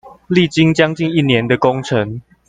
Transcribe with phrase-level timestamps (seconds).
[0.29, 2.19] 歷經將近一年的工程